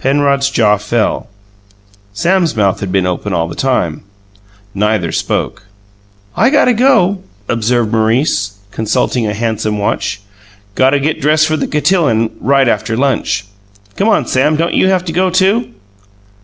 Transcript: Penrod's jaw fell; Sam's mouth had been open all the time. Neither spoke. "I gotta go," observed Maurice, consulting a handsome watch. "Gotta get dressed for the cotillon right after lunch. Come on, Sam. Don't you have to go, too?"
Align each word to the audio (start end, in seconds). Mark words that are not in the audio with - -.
Penrod's 0.00 0.50
jaw 0.50 0.76
fell; 0.76 1.28
Sam's 2.12 2.56
mouth 2.56 2.80
had 2.80 2.90
been 2.90 3.06
open 3.06 3.32
all 3.32 3.46
the 3.46 3.54
time. 3.54 4.02
Neither 4.74 5.12
spoke. 5.12 5.66
"I 6.34 6.50
gotta 6.50 6.74
go," 6.74 7.20
observed 7.48 7.92
Maurice, 7.92 8.58
consulting 8.72 9.28
a 9.28 9.32
handsome 9.32 9.78
watch. 9.78 10.20
"Gotta 10.74 10.98
get 10.98 11.20
dressed 11.20 11.46
for 11.46 11.56
the 11.56 11.68
cotillon 11.68 12.32
right 12.40 12.66
after 12.66 12.96
lunch. 12.96 13.44
Come 13.94 14.08
on, 14.08 14.26
Sam. 14.26 14.56
Don't 14.56 14.74
you 14.74 14.88
have 14.88 15.04
to 15.04 15.12
go, 15.12 15.30
too?" 15.30 15.70